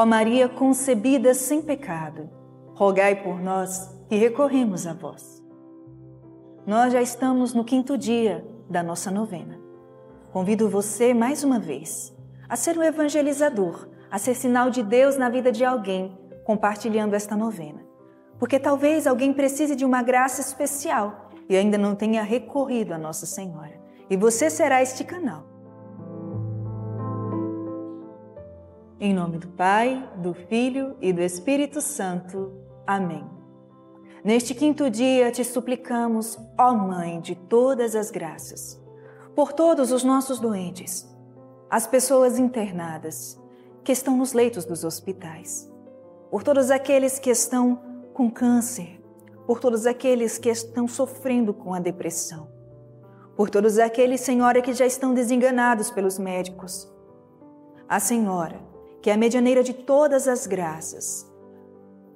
[0.00, 2.30] Ó Maria concebida sem pecado,
[2.72, 5.44] rogai por nós que recorremos a vós.
[6.66, 9.60] Nós já estamos no quinto dia da nossa novena.
[10.32, 12.16] Convido você mais uma vez
[12.48, 17.36] a ser um evangelizador, a ser sinal de Deus na vida de alguém compartilhando esta
[17.36, 17.84] novena.
[18.38, 23.26] Porque talvez alguém precise de uma graça especial e ainda não tenha recorrido a Nossa
[23.26, 23.78] Senhora.
[24.08, 25.44] E você será este canal.
[29.02, 32.52] Em nome do Pai, do Filho e do Espírito Santo.
[32.86, 33.24] Amém.
[34.22, 38.78] Neste quinto dia te suplicamos, ó Mãe de todas as graças,
[39.34, 41.08] por todos os nossos doentes,
[41.70, 43.40] as pessoas internadas
[43.82, 45.66] que estão nos leitos dos hospitais,
[46.30, 47.80] por todos aqueles que estão
[48.12, 49.02] com câncer,
[49.46, 52.48] por todos aqueles que estão sofrendo com a depressão,
[53.34, 56.86] por todos aqueles, Senhora, que já estão desenganados pelos médicos.
[57.88, 58.68] A Senhora,
[59.00, 61.30] que é a medianeira de todas as graças,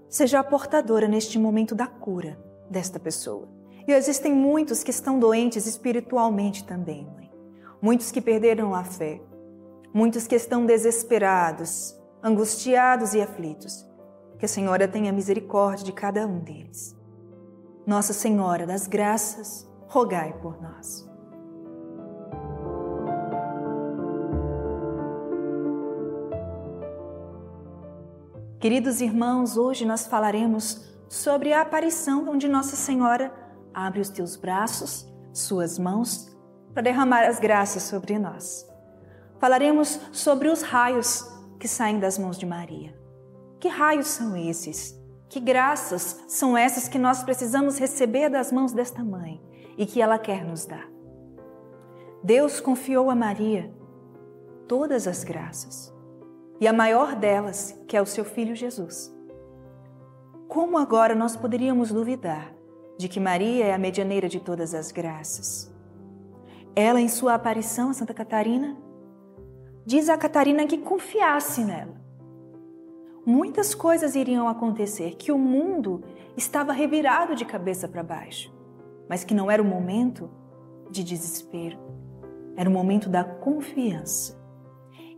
[0.08, 2.38] seja a portadora neste momento da cura
[2.70, 3.48] desta pessoa.
[3.86, 7.30] E existem muitos que estão doentes espiritualmente também, mãe.
[7.82, 9.20] Muitos que perderam a fé,
[9.92, 13.86] muitos que estão desesperados, angustiados e aflitos.
[14.38, 16.96] Que a Senhora tenha misericórdia de cada um deles.
[17.86, 21.13] Nossa Senhora das Graças, rogai por nós.
[28.64, 33.30] Queridos irmãos, hoje nós falaremos sobre a aparição onde Nossa Senhora
[33.74, 36.34] abre os teus braços, suas mãos,
[36.72, 38.66] para derramar as graças sobre nós.
[39.38, 42.98] Falaremos sobre os raios que saem das mãos de Maria.
[43.60, 44.98] Que raios são esses?
[45.28, 49.42] Que graças são essas que nós precisamos receber das mãos desta mãe
[49.76, 50.88] e que ela quer nos dar?
[52.22, 53.70] Deus confiou a Maria
[54.66, 55.93] todas as graças
[56.60, 59.14] e a maior delas, que é o seu filho Jesus.
[60.48, 62.54] Como agora nós poderíamos duvidar
[62.96, 65.74] de que Maria é a medianeira de todas as graças?
[66.76, 68.76] Ela, em sua aparição a Santa Catarina,
[69.84, 71.94] diz a Catarina que confiasse nela.
[73.26, 76.02] Muitas coisas iriam acontecer, que o mundo
[76.36, 78.52] estava revirado de cabeça para baixo,
[79.08, 80.30] mas que não era o momento
[80.90, 81.78] de desespero,
[82.54, 84.43] era o momento da confiança.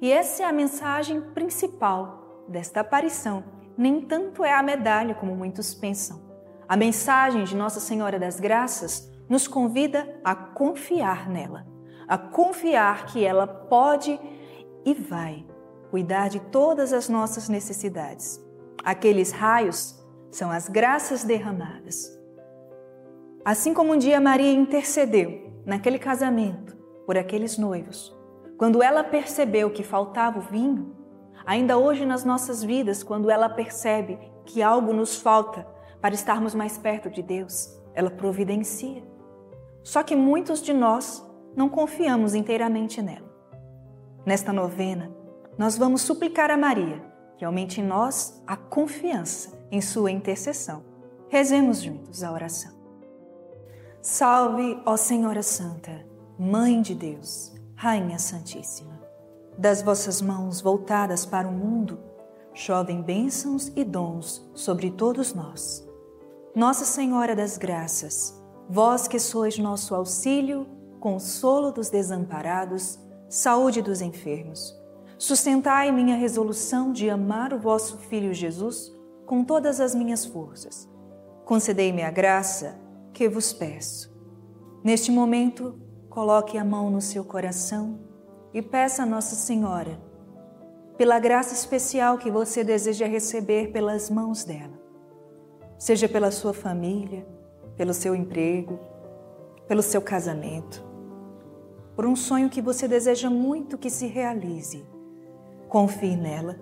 [0.01, 3.45] E essa é a mensagem principal desta aparição.
[3.77, 6.21] Nem tanto é a medalha como muitos pensam.
[6.69, 11.67] A mensagem de Nossa Senhora das Graças nos convida a confiar nela,
[12.07, 14.19] a confiar que ela pode
[14.85, 15.45] e vai
[15.91, 18.41] cuidar de todas as nossas necessidades.
[18.85, 22.17] Aqueles raios são as graças derramadas.
[23.45, 26.77] Assim como um dia Maria intercedeu naquele casamento
[27.07, 28.16] por aqueles noivos,
[28.57, 30.97] quando ela percebeu que faltava o vinho,
[31.45, 35.67] ainda hoje nas nossas vidas, quando ela percebe que algo nos falta
[36.01, 39.03] para estarmos mais perto de Deus, ela providencia.
[39.83, 41.25] Só que muitos de nós
[41.55, 43.27] não confiamos inteiramente nela.
[44.25, 45.15] Nesta novena,
[45.59, 47.03] nós vamos suplicar a Maria
[47.37, 50.83] que aumente em nós a confiança em sua intercessão.
[51.29, 52.73] Rezemos juntos a oração.
[54.01, 56.07] Salve, ó Senhora Santa,
[56.39, 58.99] Mãe de Deus Rainha Santíssima,
[59.59, 61.99] das vossas mãos voltadas para o mundo,
[62.55, 65.87] chovem bênçãos e dons sobre todos nós.
[66.55, 70.67] Nossa Senhora das Graças, vós que sois nosso auxílio,
[70.99, 72.99] consolo dos desamparados,
[73.29, 74.75] saúde dos enfermos,
[75.19, 78.91] sustentai minha resolução de amar o vosso Filho Jesus
[79.27, 80.89] com todas as minhas forças.
[81.45, 82.81] Concedei-me a graça
[83.13, 84.17] que vos peço.
[84.83, 85.79] Neste momento,
[86.17, 87.99] Coloque a mão no seu coração
[88.55, 90.01] e peça a Nossa Senhora
[90.97, 94.81] pela graça especial que você deseja receber pelas mãos dela.
[95.79, 97.29] Seja pela sua família,
[97.77, 98.81] pelo seu emprego,
[99.69, 100.83] pelo seu casamento,
[101.95, 104.87] por um sonho que você deseja muito que se realize.
[105.69, 106.59] Confie nela,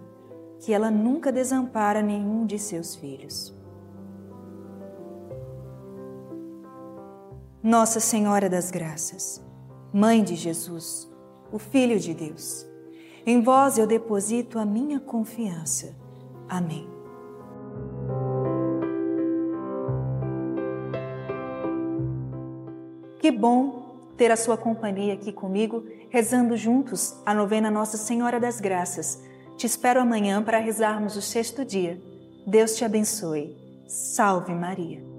[0.58, 3.56] que ela nunca desampara nenhum de seus filhos.
[7.62, 9.43] Nossa Senhora das Graças,
[9.96, 11.08] Mãe de Jesus,
[11.52, 12.66] o Filho de Deus,
[13.24, 15.94] em vós eu deposito a minha confiança.
[16.48, 16.84] Amém.
[23.20, 28.58] Que bom ter a sua companhia aqui comigo, rezando juntos a novena Nossa Senhora das
[28.58, 29.22] Graças.
[29.56, 32.02] Te espero amanhã para rezarmos o sexto dia.
[32.44, 33.56] Deus te abençoe.
[33.86, 35.13] Salve Maria.